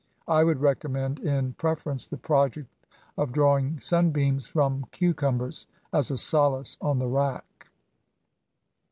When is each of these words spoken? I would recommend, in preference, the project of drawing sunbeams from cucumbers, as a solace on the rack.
I 0.27 0.43
would 0.43 0.61
recommend, 0.61 1.19
in 1.19 1.53
preference, 1.53 2.07
the 2.07 2.17
project 2.17 2.67
of 3.19 3.31
drawing 3.31 3.79
sunbeams 3.79 4.47
from 4.47 4.87
cucumbers, 4.89 5.67
as 5.93 6.09
a 6.09 6.17
solace 6.17 6.75
on 6.81 6.97
the 6.97 7.05
rack. 7.07 7.69